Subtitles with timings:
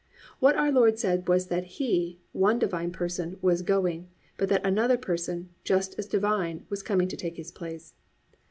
[0.39, 4.97] What our Lord said was that He, one Divine Person, was going, but that another
[4.97, 7.93] Person, just as Divine, was coming to take His place.